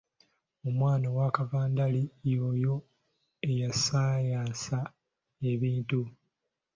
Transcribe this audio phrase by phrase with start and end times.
[0.67, 2.75] Omwana owa kavandali y'oyo
[3.47, 4.79] ayasaayasa
[5.51, 6.01] ebintu.